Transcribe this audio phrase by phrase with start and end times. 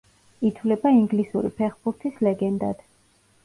[0.47, 2.87] ითვლება ინგლისური ფეხბურთის ლეგენდად.